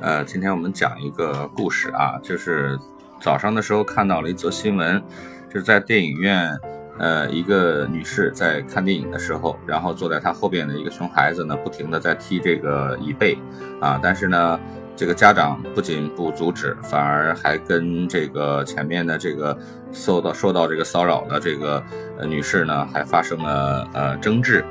[0.00, 2.78] 呃，今天我们讲一个故事啊，就是
[3.20, 5.02] 早上的时候看到了一则新闻，
[5.48, 6.56] 就是在电影院，
[6.98, 13.36] 呃，一个女士在看电影的时候，然后坐在她后边的一个熊孩子呢，不停的在踢这个椅背
[13.80, 14.60] 啊，但是呢，
[14.94, 19.58] 这个家长不仅不阻止，反而还跟这个前面的这个
[19.90, 21.82] 受到受到这个骚扰的这个
[22.24, 24.64] 女士呢，还发生了呃争执，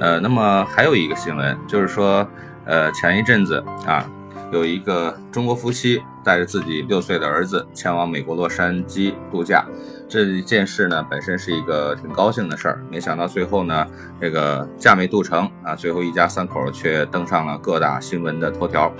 [0.00, 2.26] 呃，那么还有一个新闻就是说，
[2.64, 4.10] 呃，前一阵子啊。
[4.50, 9.64] 有一个中国夫妻带着自己六岁的儿子前往美国洛杉矶度假，
[10.08, 13.86] 这件事呢本身是一个挺高兴的事儿，没想到最后呢
[14.20, 18.92] 这个假没度成啊，最后一家三口却登上了各大新闻的头条，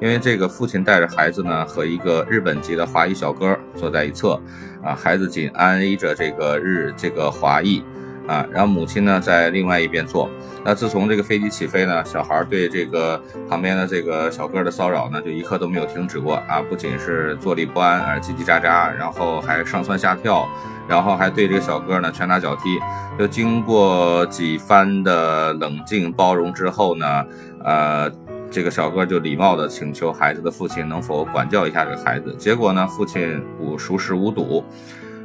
[0.00, 4.40] 因为这个父亲带着孩子呢和一个日本籍的华裔小哥坐在一侧，
[4.82, 7.82] 啊，孩子紧挨着这个日这个华裔。
[8.26, 10.28] 啊，然后母亲呢在另外一边坐。
[10.62, 16.60] 那自从这个飞机起飞呢，小孩对这个旁边的这个小哥的骚扰呢，就一刻都没有停止过啊！
[16.68, 20.46] 不仅是坐立不安，啊，叽叽喳喳，然后还上蹿下跳，
[20.86, 22.78] 然后还对这个小哥呢拳打脚踢。
[23.18, 27.24] 就经过几番的冷静包容之后呢，
[27.64, 28.10] 呃，
[28.50, 32.34] 这个小哥就礼貌的请求孩子的父亲能否管教一下这个孩子。
[32.36, 34.62] 结果呢，父亲无熟视无睹。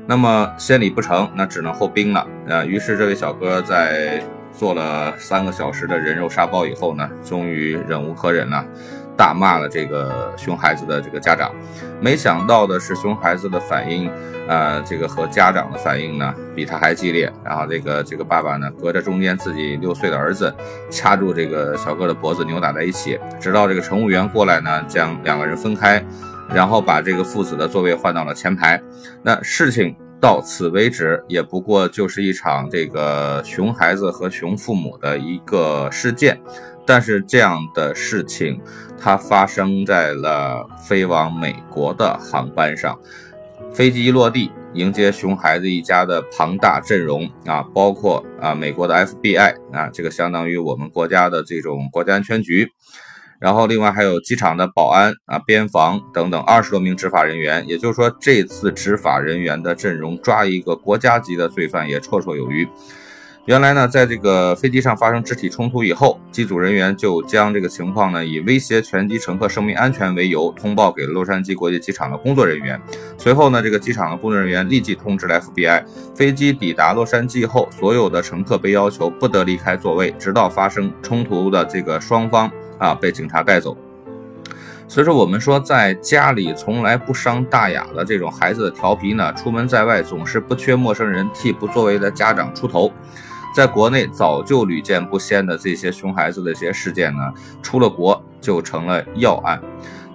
[0.07, 2.63] 那么先礼不成，那只能后兵了啊！
[2.63, 8.63] 于是这位小哥在做了三个小时的人肉沙包以后呢，终于忍无可忍了，
[9.17, 11.51] 大骂了这个熊孩子的这个家长。
[11.99, 14.07] 没想到的是，熊孩子的反应，
[14.47, 17.31] 呃，这个和家长的反应呢，比他还激烈。
[17.43, 20.53] 然后这个这个爸爸呢，隔着中间自己六岁的儿子，
[20.91, 26.03] 掐住这个小哥的脖子，扭打在一起，直到这个乘务员过来呢，将两个人分开。
[26.49, 28.81] 然后把这个父子的座位换到了前排，
[29.23, 36.39] 那事情到此为止，也不过就是一场这个熊孩子和熊父母的一个事件。
[36.87, 38.61] 但是这样的事情，
[38.95, 42.97] 它发生在了飞往美国的航班上。
[43.73, 52.71] 飞机一落地，迎接熊孩子一家的庞大阵容啊，包括啊美国的 FBI 啊，这个相当于我们国家的这种国家安全局。
[53.39, 62.67] 然后，另外还有机场的保安啊、边防等等二十多名执法人员，也就是说，这次执法人员的阵容抓一个国家级的罪犯也绰绰有余。
[63.45, 72.81] 原来呢，在这个飞机上发生肢体冲突以后，机组人员就将这个情况呢以威胁全机乘客生命安全为由通报给了洛杉矶国际机场的工作人员。
[73.19, 75.85] 随后呢，这个机场的工作人员立即通知了 FBI。
[76.15, 82.51] 飞机抵达洛杉矶后，所有的乘客被要求不得离开座位，直到发生冲突的这个双方。
[82.77, 83.75] 啊，被警察带走。
[84.87, 92.91] 所以说，我们说在家里从来不伤大雅的这种孩子的调皮呢，出门在外总是不缺陌生人替不作为的家长出头。
[93.55, 99.59] 在国内早就屡见不鲜的这些熊孩子的一些事件呢，出了国就成了要案。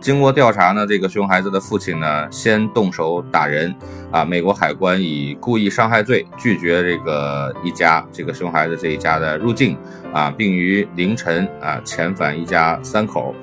[0.01, 3.75] 经过调查呢，这个熊孩子的父亲呢，先动手打人
[4.11, 4.25] 啊。
[4.25, 9.77] 美国海关以故意伤害罪拒绝这个一家这个熊孩子这一家的入境
[10.13, 13.35] 啊，并于凌晨啊遣返一家三口。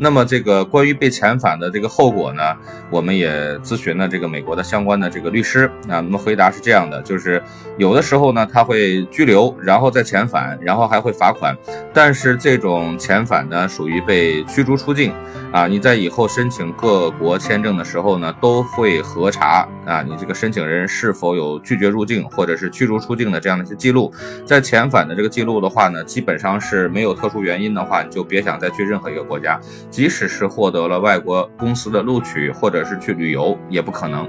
[0.00, 2.42] 那么这个关于被遣返的这个后果呢，
[2.90, 5.70] 我们也咨询了这个美国的相关的这个律师。
[5.88, 7.42] 啊，那么回答是这样的，就是
[7.76, 11.56] 有的时候呢他会拘留，然后再遣返，然后还会罚款，
[11.92, 15.12] 但是这种遣返呢属于被驱逐出境。
[15.52, 19.68] 啊，你在以后申请各国签证的时候呢都会核查。
[19.84, 24.12] 啊，你这个申请人是否有拒绝入境或者是驱逐出境的这样的一些记录，
[24.44, 29.60] 在遣返的这个记录的话呢，基本上是没有特殊原因的话，你就别想再去任何一个国家。
[29.90, 34.28] 即使是获得了外国公司的录取，或者是去旅游，也不可能。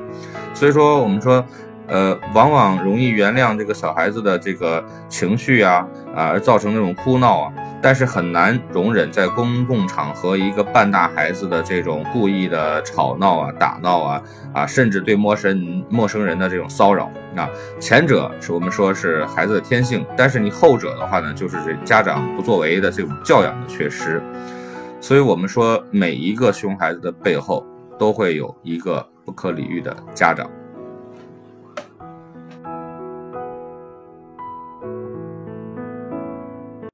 [0.53, 1.45] 所以说，我们说，
[1.88, 5.85] 呃，往往容易原谅这个小孩子的这个情绪啊，
[6.16, 14.22] 啊，而造成那种哭闹啊，但是很难容忍在公共场合一个半大孩子的这种故意的吵闹啊、打闹啊，
[14.53, 17.49] 啊，甚至对陌生陌生人的这种骚扰啊。
[17.79, 24.22] 前者是我们说是孩子的天性，但是你后者的话呢，就是这家长不作为的这种教养的缺失。
[25.01, 27.65] 所以，我们说，每一个熊孩子的背后，
[27.97, 30.47] 都会有一个不可理喻的家长。